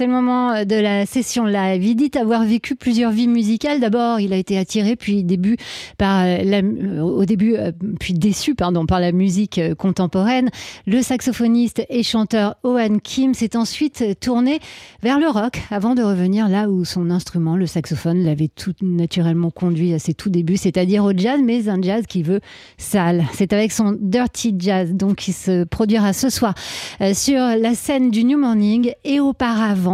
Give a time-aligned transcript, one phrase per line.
[0.00, 1.84] c'est le moment de la session live.
[1.84, 3.80] Il dit avoir vécu plusieurs vies musicales.
[3.80, 5.58] D'abord, il a été attiré, puis début
[5.98, 6.62] par la,
[7.04, 7.56] au début,
[7.98, 10.48] puis déçu, pardon, par la musique contemporaine.
[10.86, 14.60] Le saxophoniste et chanteur Owen Kim s'est ensuite tourné
[15.02, 19.50] vers le rock avant de revenir là où son instrument, le saxophone, l'avait tout naturellement
[19.50, 22.40] conduit à ses tout débuts, c'est-à-dire au jazz, mais un jazz qui veut
[22.78, 23.26] sale.
[23.34, 26.54] C'est avec son Dirty Jazz, donc qui se produira ce soir
[27.02, 29.89] euh, sur la scène du New Morning et auparavant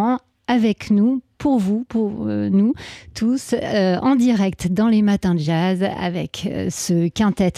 [0.49, 2.75] avec nous pour vous, pour euh, nous
[3.15, 7.53] tous, euh, en direct dans les matins de jazz avec ce quintet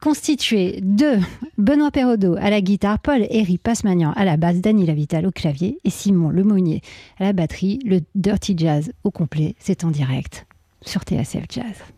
[0.00, 1.18] constitué de
[1.58, 5.78] Benoît Perrodo à la guitare, Paul Herry Passmagnan à la basse, Dany Lavital au clavier
[5.84, 6.80] et Simon Lemonnier
[7.18, 7.80] à la batterie.
[7.84, 10.46] Le Dirty Jazz au complet, c'est en direct
[10.82, 11.97] sur TSF Jazz.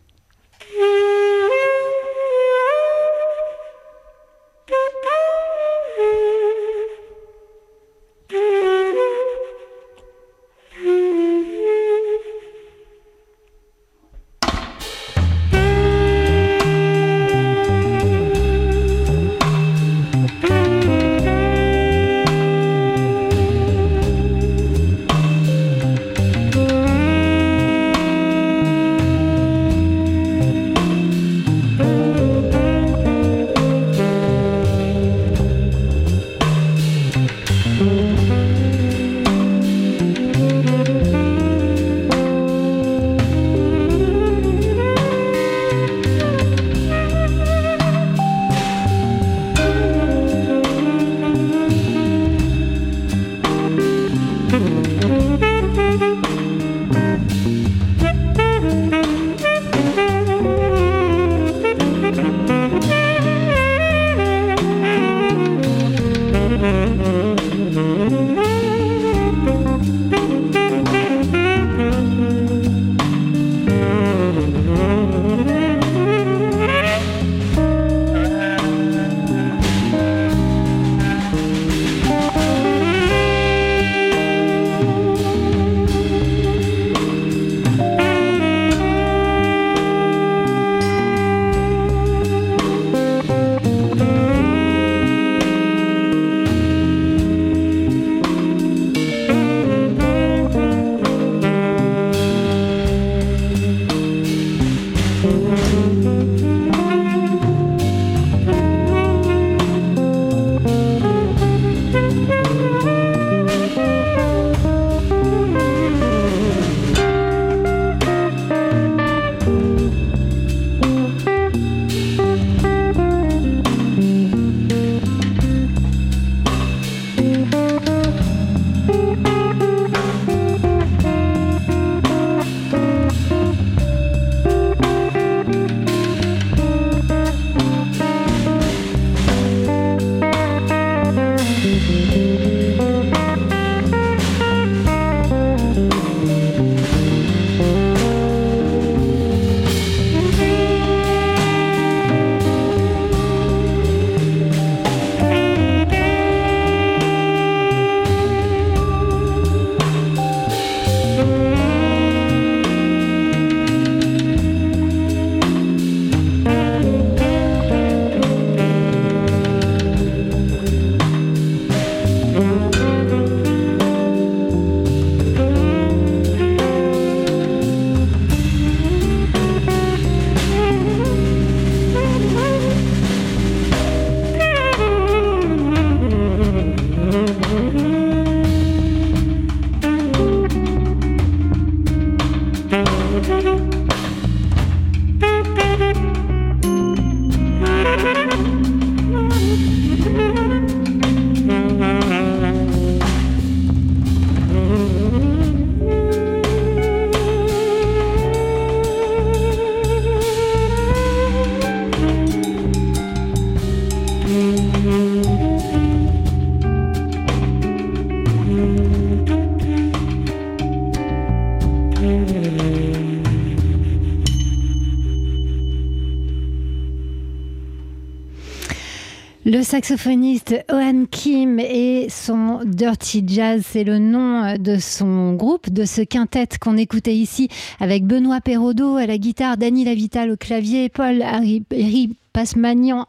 [229.51, 235.83] Le saxophoniste Ohan Kim et son Dirty Jazz, c'est le nom de son groupe, de
[235.83, 237.49] ce quintet qu'on écoutait ici
[237.81, 241.65] avec Benoît Perraudot à la guitare, Dany Lavital au clavier, Paul Harry,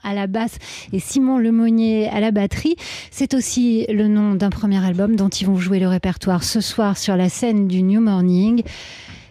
[0.02, 0.58] à la basse
[0.92, 2.74] et Simon Lemonnier à la batterie.
[3.12, 6.98] C'est aussi le nom d'un premier album dont ils vont jouer le répertoire ce soir
[6.98, 8.64] sur la scène du New Morning.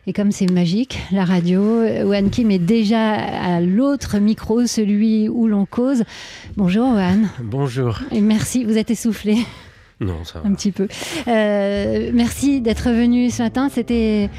[0.07, 5.45] Et comme c'est magique, la radio, Owen Kim est déjà à l'autre micro, celui où
[5.45, 6.03] l'on cause.
[6.57, 7.29] Bonjour Owen.
[7.43, 7.99] Bonjour.
[8.11, 9.37] Et merci, vous êtes essoufflé.
[9.99, 10.49] Non, ça va.
[10.49, 10.87] Un petit peu.
[11.27, 13.69] Euh, merci d'être venu ce matin.
[13.69, 14.31] C'était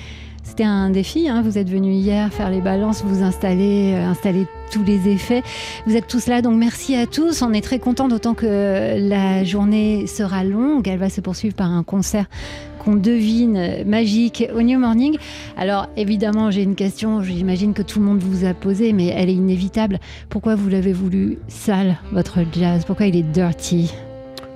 [0.42, 1.28] c'était un défi.
[1.28, 1.42] Hein.
[1.42, 5.42] Vous êtes venu hier faire les balances, vous installer, euh, installer tous les effets.
[5.86, 7.42] Vous êtes tous là, donc merci à tous.
[7.42, 10.88] On est très contents, d'autant que la journée sera longue.
[10.88, 12.26] Elle va se poursuivre par un concert
[12.82, 15.16] qu'on devine magique au New Morning.
[15.56, 19.28] Alors évidemment, j'ai une question, j'imagine que tout le monde vous a posé, mais elle
[19.28, 20.00] est inévitable.
[20.28, 22.84] Pourquoi vous l'avez voulu sale, votre jazz?
[22.84, 23.92] Pourquoi il est dirty?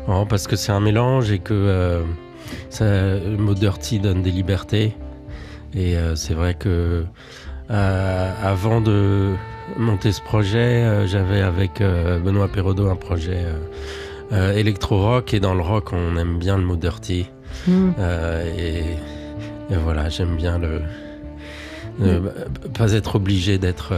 [0.08, 4.96] Oh, Parce que c'est un mélange et que euh, le mot dirty donne des libertés.
[5.74, 7.04] Et euh, c'est vrai que
[7.70, 9.34] euh, avant de
[9.76, 13.44] monter ce projet, j'avais avec Benoît Perraudot un projet
[14.32, 17.26] électro-rock et dans le rock on aime bien le mot dirty.
[17.66, 17.90] Mm.
[18.58, 18.96] Et,
[19.70, 20.82] voilà, j'aime bien le
[21.98, 22.30] ne mm.
[22.74, 23.94] pas être obligé d'être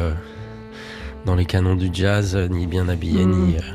[1.27, 3.73] dans les canons du jazz, ni bien habillé, ni bah, euh,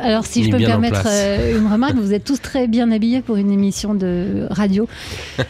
[0.00, 3.20] alors, si je peux me permettre euh, une remarque, vous êtes tous très bien habillés
[3.20, 4.88] pour une émission de radio.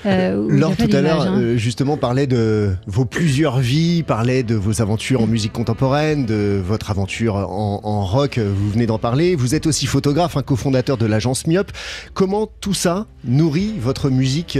[0.05, 1.57] Euh, Laure, tout à l'heure, hein.
[1.57, 6.91] justement, parlait de vos plusieurs vies, parlait de vos aventures en musique contemporaine, de votre
[6.91, 9.35] aventure en, rock, vous venez d'en parler.
[9.35, 11.71] Vous êtes aussi photographe, un cofondateur de l'agence Myop.
[12.15, 14.59] Comment tout ça nourrit votre musique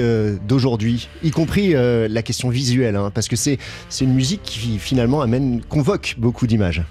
[0.49, 3.59] d'aujourd'hui, y compris la question visuelle, hein, parce que c'est
[4.01, 6.83] une musique qui finalement amène, convoque beaucoup d'images.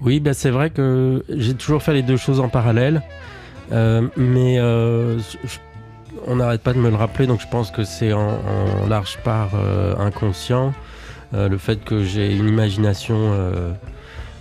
[0.00, 3.02] Oui, bah, c'est vrai que j'ai toujours fait les deux choses en parallèle,
[3.72, 5.18] euh, mais euh,
[6.26, 8.38] on n'arrête pas de me le rappeler, donc je pense que c'est en,
[8.88, 10.74] large part euh, inconscient,
[11.32, 13.32] le fait que j'ai une imagination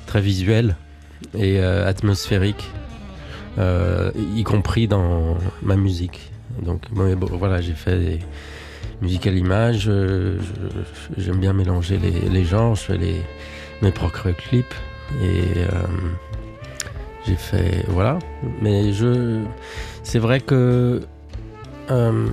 [0.05, 0.75] très visuelle
[1.35, 2.69] et atmosphérique,
[3.57, 6.31] y compris dans ma musique.
[6.61, 8.19] Donc voilà, j'ai fait des
[9.01, 9.89] musiques à l'image,
[11.17, 13.00] j'aime bien mélanger les, genres, je fais
[13.81, 14.75] mes propres clips.
[15.21, 15.67] Et euh,
[17.25, 17.85] j'ai fait.
[17.88, 18.19] Voilà.
[18.61, 19.41] Mais je.
[20.03, 21.01] C'est vrai que.
[21.91, 22.27] Euh,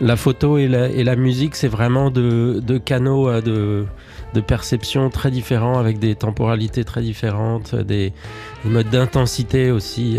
[0.00, 3.86] la photo et la, musique, c'est vraiment deux de canaux euh,
[4.34, 8.12] de, perception très différents, avec des temporalités très différentes, des,
[8.64, 10.18] modes d'intensité aussi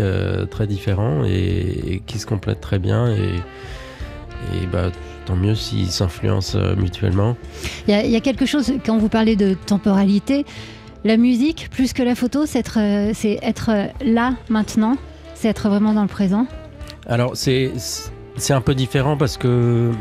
[0.50, 3.08] très différents et, qui se complètent très bien.
[3.14, 4.90] Et, bah,
[5.26, 7.36] tant mieux s'ils s'influencent mutuellement.
[7.86, 10.46] Il y, a quelque chose, quand vous parlez de temporalité,
[11.06, 13.12] la musique, plus que la photo, c'est être, euh,
[13.42, 14.96] être euh, là, maintenant,
[15.34, 16.46] c'est être vraiment dans le présent
[17.06, 17.72] Alors, c'est,
[18.36, 19.92] c'est un peu différent parce que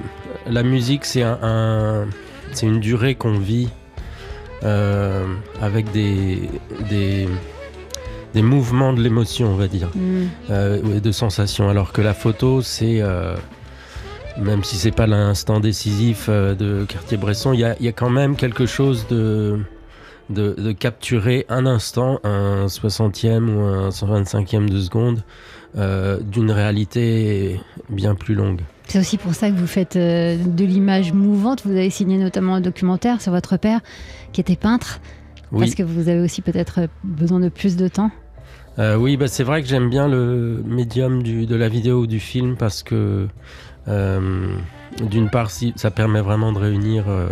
[0.49, 2.07] la musique, c'est, un,
[2.53, 3.69] c'est une durée qu'on vit
[4.63, 5.25] euh,
[5.61, 6.49] avec des,
[6.89, 7.27] des,
[8.33, 10.99] des, mouvements de l'émotion, on va dire, mm.
[10.99, 11.69] de sensations.
[11.69, 13.01] Alors que la photo, c'est
[14.37, 18.65] même si c'est pas l'instant décisif de Cartier-Bresson, il y, y a, quand même quelque
[18.65, 19.59] chose de
[20.29, 25.23] de, capturer un instant, un 60e ou un 125e de seconde
[25.77, 28.61] euh, d'une réalité bien plus longue.
[28.87, 31.63] C'est aussi pour ça que vous faites euh, de l'image mouvante.
[31.65, 33.81] Vous avez signé notamment un documentaire sur votre père
[34.31, 34.99] qui était peintre.
[35.51, 38.11] Parce que vous avez aussi peut-être besoin de plus de temps.
[38.77, 42.19] Euh, oui, bah c'est vrai que j'aime bien le médium de la vidéo ou du
[42.19, 43.29] film parce que
[45.01, 47.27] d'une part, si, ça permet vraiment de réunir euh,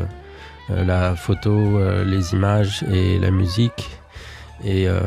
[0.70, 3.90] la photo, euh, les images et la musique.
[4.64, 5.00] Et, euh,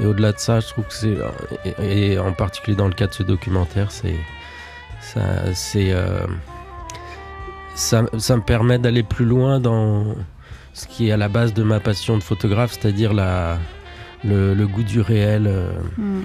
[0.00, 1.16] et au-delà de ça, je trouve que c'est,
[1.82, 4.16] et, en particulier dans le cas de ce documentaire, c'est
[5.02, 5.20] ça,
[5.54, 5.94] c'est,
[7.74, 10.14] ça, ça, me permet d'aller plus loin dans
[10.72, 13.58] ce qui est à la base de ma passion de photographe, c'est-à-dire la,
[14.24, 15.50] le, le, goût du réel.
[15.98, 16.22] Mm.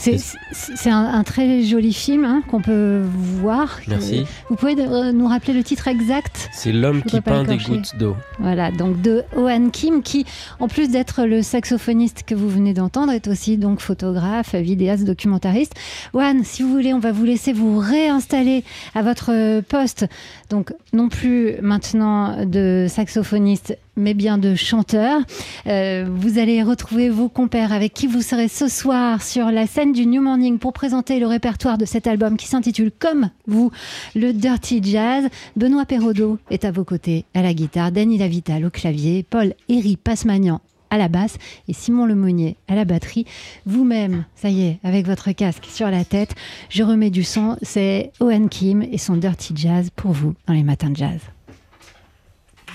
[0.00, 3.80] C'est un, très joli film hein, qu'on peut voir.
[3.86, 4.24] Merci.
[4.48, 6.48] Vous pouvez euh, nous rappeler le titre exact?
[6.52, 8.16] C'est L'homme qui peint des gouttes d'eau.
[8.38, 10.24] Voilà, donc de Owen Kim, qui,
[10.58, 15.74] en plus d'être le saxophoniste que vous venez d'entendre, est aussi donc photographe, vidéaste, documentariste.
[16.14, 18.64] Owen, si vous voulez, on va vous laisser vous réinstaller
[18.94, 20.06] à votre poste.
[20.48, 25.20] Donc, non plus maintenant de saxophoniste, mais bien de chanteurs.
[25.66, 29.92] Euh, vous allez retrouver vos compères avec qui vous serez ce soir sur la scène
[29.92, 33.70] du New Morning pour présenter le répertoire de cet album qui s'intitule Comme vous,
[34.14, 35.28] le Dirty Jazz.
[35.56, 39.96] Benoît Perraudot est à vos côtés à la guitare, Danny Lavital au clavier, Paul Eri
[39.96, 43.24] Passmagnan à la basse et Simon Lemonnier à la batterie.
[43.64, 46.34] Vous-même, ça y est, avec votre casque sur la tête,
[46.68, 47.56] je remets du son.
[47.62, 51.20] C'est Owen Kim et son Dirty Jazz pour vous dans les matins de jazz.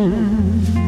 [0.00, 0.79] ocean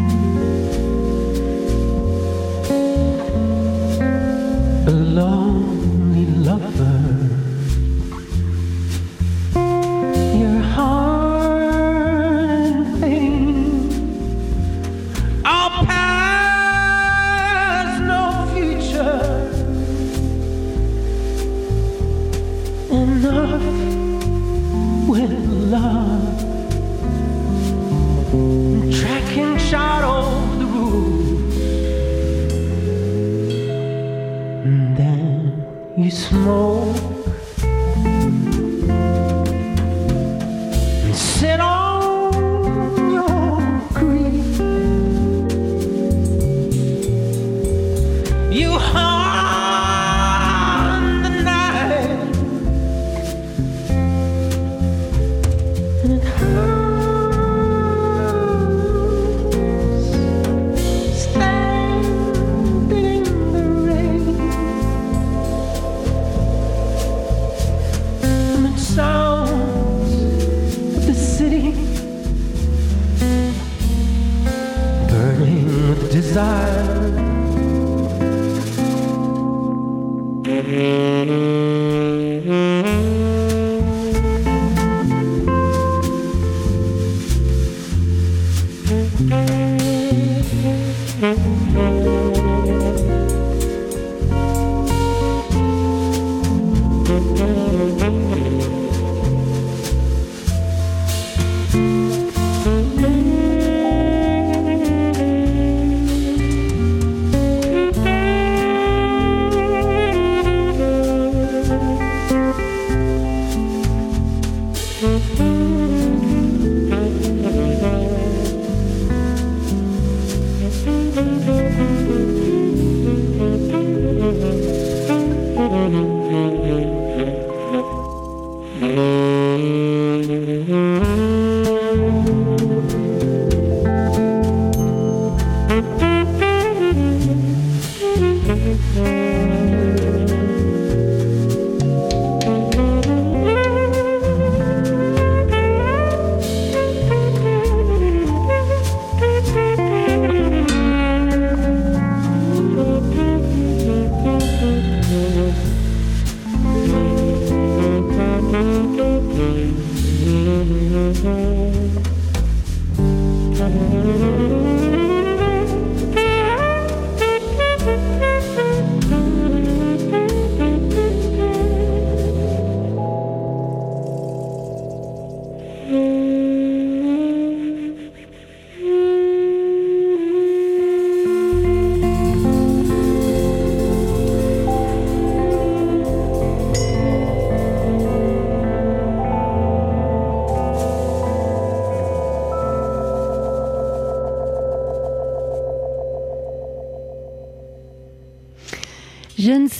[91.22, 92.11] Mm-hmm.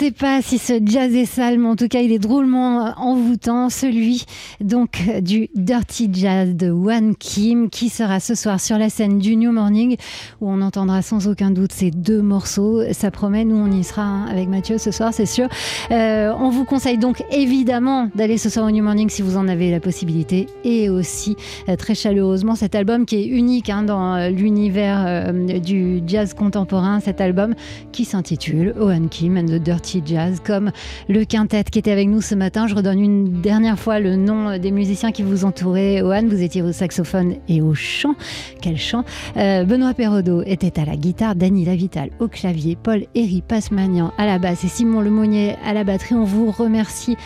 [0.03, 3.71] Sais pas si ce jazz est sale, mais en tout cas, il est drôlement envoûtant,
[3.71, 4.25] celui
[4.61, 9.37] donc du Dirty Jazz de One Kim, qui sera ce soir sur la scène du
[9.37, 9.97] New Morning,
[10.41, 12.83] où on entendra sans aucun doute ces deux morceaux.
[12.93, 15.47] Ça promet, nous on y sera hein, avec Mathieu ce soir, c'est sûr.
[15.93, 19.47] Euh, on vous conseille donc évidemment d'aller ce soir au New Morning si vous en
[19.47, 21.37] avez la possibilité, et aussi
[21.69, 26.99] euh, très chaleureusement cet album qui est unique hein, dans euh, l'univers du jazz contemporain,
[26.99, 27.55] cet album
[27.93, 30.71] qui s'intitule One Kim and the Dirty Jazz, comme
[31.09, 32.67] le quintet qui était avec nous ce matin.
[32.67, 36.01] Je redonne une dernière fois le nom des musiciens qui vous entouraient.
[36.01, 38.15] Ohan, vous étiez au saxophone et au chant.
[38.61, 39.05] Quel chant
[39.37, 44.27] euh, Benoît Perrodo était à la guitare, Dany Lavital au clavier, Paul Héry Passmagnan à
[44.27, 46.15] la basse et Simon Lemonnier à la batterie.
[46.15, 47.17] On vous remercie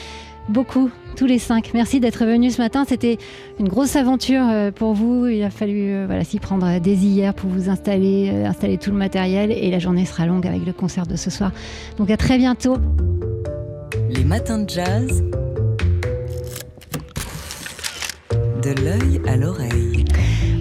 [0.48, 1.70] beaucoup tous les cinq.
[1.74, 2.84] Merci d'être venus ce matin.
[2.86, 3.18] C'était
[3.58, 5.26] une grosse aventure euh, pour vous.
[5.26, 8.90] Il a fallu euh, voilà, s'y prendre dès hier pour vous installer, euh, installer tout
[8.90, 9.50] le matériel.
[9.50, 11.50] Et la journée sera longue avec le concert de ce soir.
[11.98, 12.76] Donc à très bientôt.
[14.10, 15.24] Les matins de jazz.
[18.62, 20.04] De l'œil à l'oreille.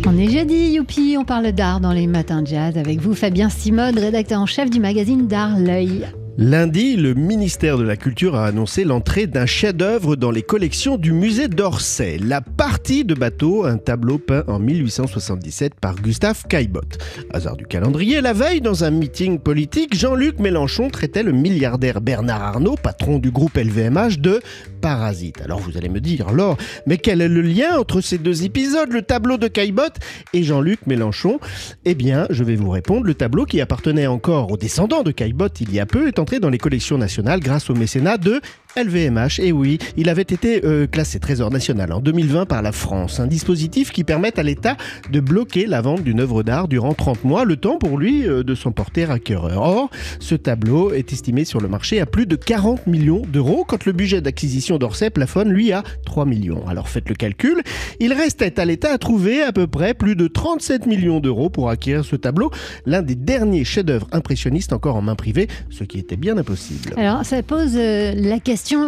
[0.07, 3.49] On est jeudi, youpi, on parle d'art dans les matins de jazz avec vous, Fabien
[3.49, 6.05] Simode, rédacteur en chef du magazine D'Art L'œil.
[6.37, 11.13] Lundi, le ministère de la Culture a annoncé l'entrée d'un chef-d'œuvre dans les collections du
[11.13, 12.17] musée d'Orsay.
[12.17, 16.97] La partie de bateau, un tableau peint en 1877 par Gustave Caillebotte.
[17.31, 22.41] Hasard du calendrier, la veille, dans un meeting politique, Jean-Luc Mélenchon traitait le milliardaire Bernard
[22.41, 24.41] Arnault, patron du groupe LVMH, de
[24.85, 25.41] parasite.
[25.41, 28.91] Alors vous allez me dire, Laure, mais quel est le lien entre ces deux épisodes,
[28.91, 29.95] le tableau de Caillebotte
[30.31, 31.39] et Jean-Luc Mélenchon?
[31.85, 35.59] Eh bien, je vais vous répondre, le tableau qui appartenait encore aux descendants de Caillebotte
[35.59, 38.41] il y a peu est entré dans les collections nationales grâce au mécénat de
[38.77, 43.19] LVMH, et oui, il avait été euh, classé Trésor national en 2020 par la France,
[43.19, 44.75] un dispositif qui permet à l'État
[45.11, 48.43] de bloquer la vente d'une œuvre d'art durant 30 mois, le temps pour lui euh,
[48.43, 49.61] de s'en porter acquéreur.
[49.61, 49.89] Or,
[50.19, 53.93] ce tableau est estimé sur le marché à plus de 40 millions d'euros, quand le
[53.93, 56.67] budget d'acquisition d'Orsay plafonne, lui, à 3 millions.
[56.67, 57.61] Alors faites le calcul,
[57.99, 61.69] il restait à l'État à trouver à peu près plus de 37 millions d'euros pour
[61.69, 62.51] acquérir ce tableau,
[62.85, 66.93] l'un des derniers chefs-d'œuvre impressionnistes encore en main privée, ce qui était bien impossible.
[66.97, 68.39] Alors ça pose euh, la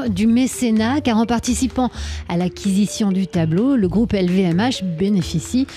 [0.10, 1.92] du mécénat, car en participant
[2.30, 5.68] à l'acquisition du tableau, le groupe LVMH bénéficie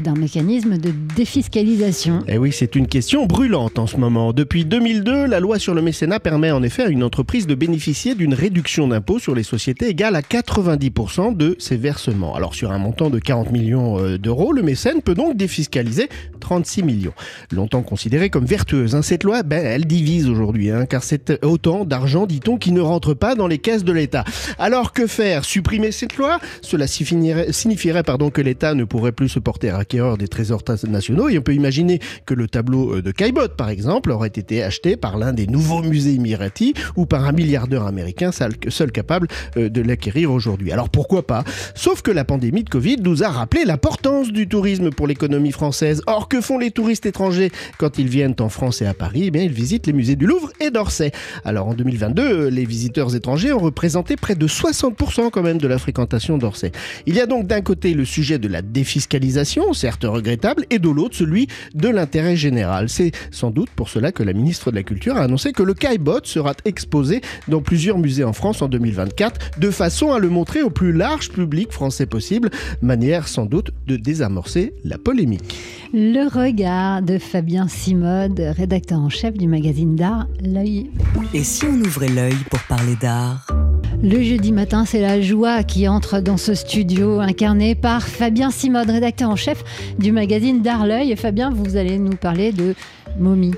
[0.00, 2.20] d'un mécanisme de défiscalisation.
[2.26, 4.32] Eh oui, c'est une question brûlante en ce moment.
[4.32, 8.14] Depuis 2002, la loi sur le mécénat permet en effet à une entreprise de bénéficier
[8.14, 12.34] d'une réduction d'impôt sur les sociétés égale à 90% de ses versements.
[12.34, 16.08] Alors sur un montant de 40 millions euh, d'euros, le mécène peut donc défiscaliser
[16.40, 17.14] 36 millions.
[17.52, 21.84] Longtemps considérée comme vertueuse, hein, cette loi, ben, elle divise aujourd'hui, hein, car c'est autant
[21.84, 24.24] d'argent, dit-on, qui ne rentre pas dans les caisses de l'État.
[24.58, 25.44] Alors que faire?
[25.44, 26.38] Supprimer cette loi?
[26.62, 31.28] Cela signifierait pardon, que l'État ne pourrait plus se porter à acquéreur des trésors nationaux.
[31.28, 34.96] Et on peut imaginer que le tableau euh, de Caillebotte, par exemple, aurait été acheté
[34.96, 39.80] par l'un des nouveaux musées émiratis ou par un milliardaire américain seul capable euh, de
[39.80, 40.72] l'acquérir aujourd'hui.
[40.72, 41.44] Alors pourquoi pas?
[41.74, 46.02] Sauf que la pandémie de Covid nous a rappelé l'importance du tourisme pour l'économie française.
[46.06, 49.24] Or, que font les touristes étrangers quand ils viennent en France et à Paris?
[49.26, 51.12] Eh bien, Ils visitent les musées du Louvre et d'Orsay.
[51.44, 55.68] Alors en 2022, euh, les visiteurs étrangers ont représenté près de 60% quand même de
[55.68, 56.72] la fréquentation d'Orsay.
[57.06, 60.88] Il y a donc d'un côté le sujet de la défiscalisation, certes regrettable, et de
[60.88, 62.88] l'autre celui de l'intérêt général.
[62.88, 65.74] C'est sans doute pour cela que la ministre de la Culture a annoncé que le
[65.74, 70.62] caillebotte sera exposé dans plusieurs musées en France en 2024, de façon à le montrer
[70.62, 72.50] au plus large public français possible,
[72.82, 75.56] manière sans doute de désamorcer la polémique.
[75.92, 80.90] Le regard de Fabien Simode, rédacteur en chef du magazine d'art L'œil.
[81.32, 83.63] Et si on ouvrait l'œil pour parler d'art?
[84.04, 88.90] Le jeudi matin, c'est la joie qui entre dans ce studio incarné par Fabien Simode,
[88.90, 89.64] rédacteur en chef
[89.98, 91.16] du magazine D'Arleuil.
[91.16, 92.74] Fabien, vous allez nous parler de
[93.18, 93.52] momie.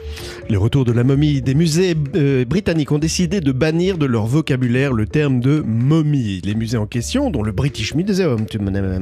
[0.48, 1.42] Le retour de la momie.
[1.42, 6.40] Des musées euh, britanniques ont décidé de bannir de leur vocabulaire le terme de momie.
[6.44, 8.46] Les musées en question, dont le British Museum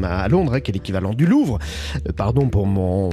[0.04, 1.58] à Londres, hein, qui est l'équivalent du Louvre,
[2.06, 3.10] euh, pardon pour mon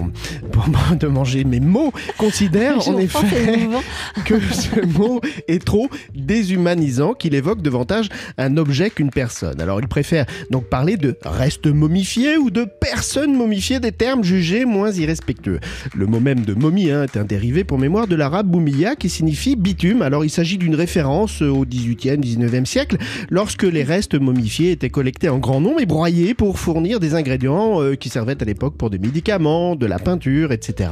[0.51, 3.69] pour de manger mes mots, considèrent en effet
[4.25, 9.59] que ce mot est trop déshumanisant, qu'il évoque davantage un objet qu'une personne.
[9.59, 14.65] Alors ils préfèrent donc parler de reste momifié ou de personne momifiée, des termes jugés
[14.65, 15.59] moins irrespectueux.
[15.95, 19.07] Le mot même de momie hein, est un dérivé pour mémoire de l'arabe boumia qui
[19.07, 20.01] signifie bitume.
[20.01, 22.97] Alors il s'agit d'une référence au 18e, 19e siècle
[23.29, 27.81] lorsque les restes momifiés étaient collectés en grand nombre et broyés pour fournir des ingrédients
[27.81, 30.89] euh, qui servaient à l'époque pour des médicaments, de la peinture, etc.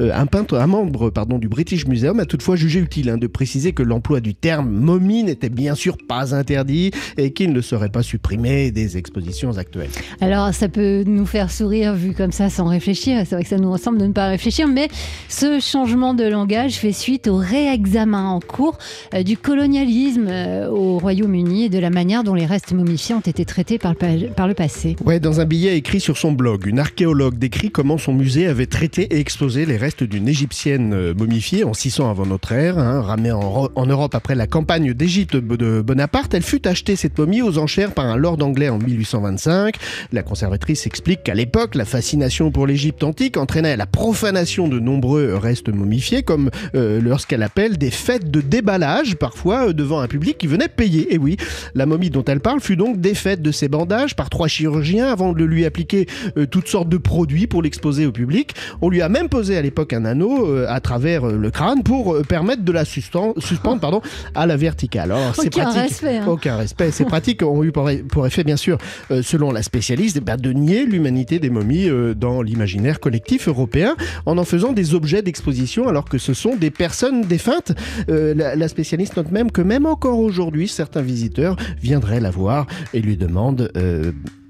[0.00, 4.20] Euh, un, membre du British Museum a toutefois jugé utile hein, de préciser que l'emploi
[4.20, 8.96] du terme momie n'était bien sûr pas interdit et qu'il ne serait pas supprimé des
[8.98, 9.90] expositions actuelles.
[10.20, 13.58] Alors ça peut nous faire sourire vu comme ça sans réfléchir, c'est vrai que ça
[13.58, 14.86] nous ressemble de ne pas réfléchir, mais
[15.28, 18.76] ce changement de langage fait suite au réexamen en cours
[19.14, 23.20] euh, du colonialisme euh, au Royaume-Uni et de la manière dont les restes momifiés ont
[23.20, 24.96] été traités par le, par le passé.
[25.02, 28.66] Ouais, dans un billet écrit sur son blog, une archéologue décrit comment son musée avait
[28.66, 33.00] traité et exposé les restes d'une égyptienne euh, momifiée en 600 avant notre ère, hein,
[33.00, 36.34] ramée en, en, Europe après la campagne d'Égypte de Bonaparte.
[36.34, 39.76] Elle fut achetée cette momie aux enchères par un lord anglais en 1825.
[40.12, 45.34] La conservatrice explique qu'à l'époque, la fascination pour l'Égypte antique entraînait la profanation de nombreux
[45.34, 50.46] restes restes momifiés, comme lorsqu'elle appelle des fêtes de déballage, parfois devant un public qui
[50.46, 51.14] venait payer.
[51.14, 51.36] Et oui,
[51.74, 55.32] la momie dont elle parle fut donc défaite de ses bandages par trois chirurgiens avant
[55.32, 56.06] de lui appliquer
[56.50, 58.54] toutes sortes de produits pour l'exposer au public.
[58.80, 62.64] On lui a même posé à l'époque un anneau à travers le crâne pour permettre
[62.64, 64.00] de la suspendre pardon,
[64.34, 65.12] à la verticale.
[65.12, 65.82] Alors, c'est pratique.
[65.82, 66.26] Respect, hein.
[66.26, 66.90] Aucun respect.
[66.90, 68.78] Ces pratiques ont eu pour effet, bien sûr,
[69.22, 73.94] selon la spécialiste, bah, de nier l'humanité des momies dans l'imaginaire collectif européen
[74.26, 75.51] en en faisant des objets d'exposition
[75.88, 77.72] alors que ce sont des personnes défuntes.
[78.08, 83.16] la, spécialiste note même que même encore aujourd'hui, certains visiteurs viendraient la voir et lui
[83.16, 83.70] demandent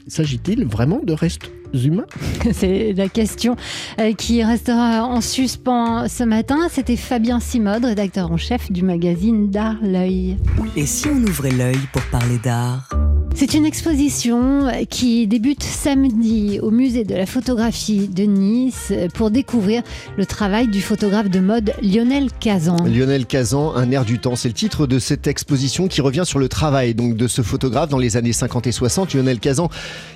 [0.07, 2.07] s'agit-il vraiment de restes humains?
[2.53, 3.57] C'est la question
[4.01, 6.69] euh, qui restera en suspens ce matin.
[6.71, 10.37] C'était Fabien Simode, rédacteur en chef du magazine D'Art L'œil.
[10.77, 12.89] Et si on ouvrait l'œil pour parler d'art?
[13.35, 19.83] C'est une exposition qui débute samedi au musée de la photographie de Nice pour découvrir
[20.17, 22.77] le travail du photographe de mode Lionel Kazan.
[22.85, 26.39] Lionel Kazan, un air du temps, c'est le titre de cette exposition qui revient sur
[26.39, 29.15] le travail donc de ce photographe dans les années 50 et 60.
[29.15, 29.69] Lionel Kazan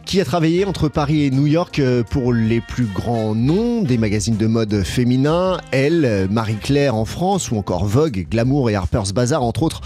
[0.04, 3.98] qui a travaillé entre Paris et New York euh, pour les plus grands noms des
[3.98, 9.42] magazines de mode féminin, Elle, Marie-Claire en France ou encore Vogue, Glamour et Harper's Bazaar
[9.42, 9.80] entre autres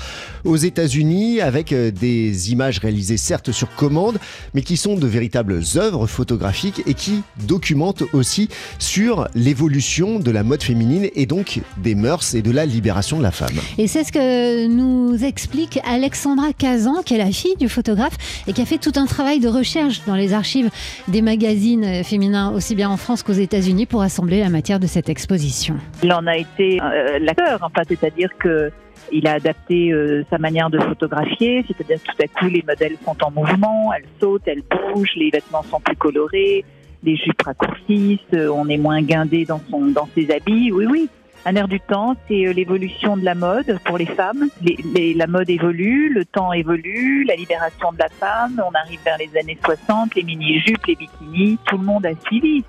[0.44, 4.18] aux États-Unis avec euh, des images réalisées certes sur commande
[4.54, 10.42] mais qui sont de véritables œuvres photographiques et qui documentent aussi sur l'évolution de la
[10.42, 13.56] mode féminine et donc des mœurs et de la libération de la femme.
[13.78, 18.52] Et c'est ce que nous explique Alexandra Kazan qui est la fille du photographe et
[18.52, 20.70] qui a fait tout un travail de recherche dans les archives
[21.08, 25.08] des magazines féminins, aussi bien en France qu'aux États-Unis, pour assembler la matière de cette
[25.08, 25.76] exposition.
[26.02, 28.70] Il en a été euh, l'acteur, enfin, c'est-à-dire que
[29.12, 33.16] il a adapté euh, sa manière de photographier, c'est-à-dire tout à coup les modèles sont
[33.22, 36.64] en mouvement, elles sautent, elles bougent, les vêtements sont plus colorés,
[37.02, 40.70] les jupes raccourcissent, euh, on est moins guindé dans son dans ses habits.
[40.72, 41.08] Oui, oui.
[41.46, 44.48] Un air du temps, c'est euh, l'évolution de la mode pour les femmes.
[45.16, 48.62] La mode évolue, le temps évolue, la libération de la femme.
[48.66, 52.62] On arrive vers les années 60, les mini-jupes, les bikinis, tout le monde a suivi.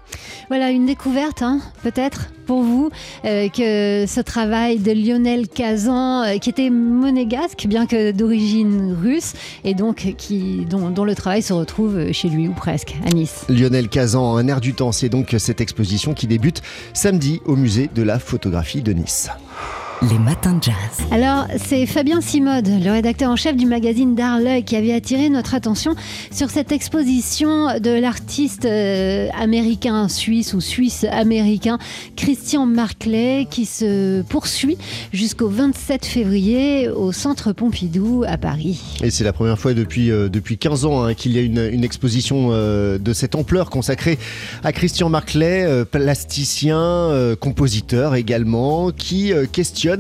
[0.47, 2.31] Voilà une découverte, hein, peut-être?
[2.51, 2.89] Pour vous
[3.23, 9.31] euh, que ce travail de Lionel Kazan, euh, qui était monégasque, bien que d'origine russe,
[9.63, 13.45] et donc qui, dont, dont, le travail se retrouve chez lui ou presque à Nice.
[13.47, 16.61] Lionel Kazan, un air du temps, c'est donc cette exposition qui débute
[16.93, 19.29] samedi au musée de la photographie de Nice.
[20.09, 20.73] Les matins de jazz.
[21.11, 25.53] Alors, c'est Fabien Simode, le rédacteur en chef du magazine D'Arleuil, qui avait attiré notre
[25.53, 25.93] attention
[26.31, 31.77] sur cette exposition de l'artiste euh, américain, suisse ou suisse-américain
[32.15, 34.79] Christian Marclay, qui se poursuit
[35.13, 38.97] jusqu'au 27 février au Centre Pompidou à Paris.
[39.03, 41.69] Et c'est la première fois depuis, euh, depuis 15 ans hein, qu'il y a une,
[41.71, 44.17] une exposition euh, de cette ampleur consacrée
[44.63, 49.90] à Christian Marclay, plasticien, compositeur également, qui questionne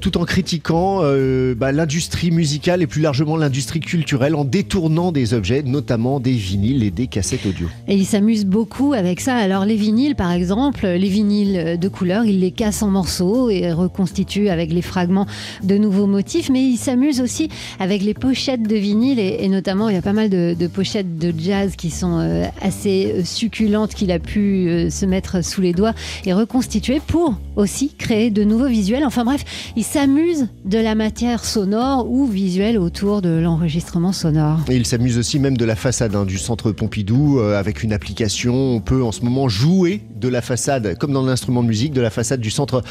[0.00, 5.34] tout en critiquant euh, bah, l'industrie musicale et plus largement l'industrie culturelle en détournant des
[5.34, 7.68] objets, notamment des vinyles et des cassettes audio.
[7.88, 9.36] Et il s'amuse beaucoup avec ça.
[9.36, 13.72] Alors les vinyles, par exemple, les vinyles de couleur, il les casse en morceaux et
[13.72, 15.26] reconstitue avec les fragments
[15.62, 19.94] de nouveaux motifs, mais il s'amuse aussi avec les pochettes de vinyle et, notamment il
[19.94, 24.10] y a pas mal de, pochettes de jazz qui sont euh, assez euh, succulentes qu'il
[24.10, 25.94] a pu se mettre sous les doigts
[26.24, 29.04] et reconstituer pour aussi créer de nouveaux visuels.
[29.04, 34.60] Enfin bref, il s'amuse de la matière sonore ou visuelle autour de l'enregistrement sonore.
[34.68, 37.92] Et il s'amuse aussi même de la façade hein, du centre Pompidou euh, avec une
[37.92, 38.54] application.
[38.54, 42.00] On peut en ce moment jouer de la façade, comme dans l'instrument de musique, de
[42.00, 42.82] la façade du centre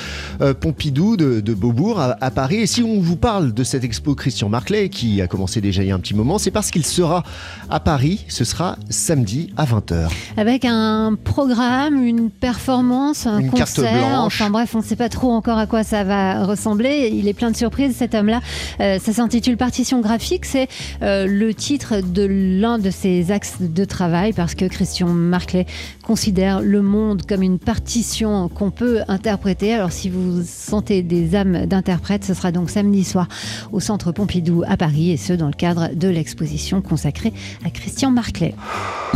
[0.41, 2.57] euh, Pompidou de, Beaubourg à, Paris.
[2.57, 5.87] Et si on vous parle de cette expo Christian Marclay, qui a commencé déjà il
[5.87, 7.23] y a un petit moment, c'est parce qu'il sera
[7.69, 8.25] à Paris.
[8.27, 10.09] Ce sera samedi à 20h.
[10.35, 13.85] Avec un programme, une performance, un une concert.
[13.85, 14.41] Carte blanche.
[14.41, 16.03] Enfin bref, on ne sait pas trop encore à quoi ça
[16.43, 17.11] ressembler.
[17.13, 18.41] Il est plein de surprises, cet homme-là.
[18.79, 20.45] Euh, ça s'intitule Partition graphique.
[20.45, 20.67] C'est
[21.01, 25.65] euh, le titre de l'un de ses axes de travail parce que Christian Marclay
[26.03, 29.73] considère le monde comme une partition qu'on peut interpréter.
[29.73, 33.27] Alors si vous sentez des âmes d'interprètes, ce sera donc samedi soir
[33.71, 37.33] au Centre Pompidou à Paris et ce dans le cadre de l'exposition consacrée
[37.65, 38.55] à Christian Marclay.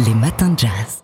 [0.06, 1.04] Les matins de jazz.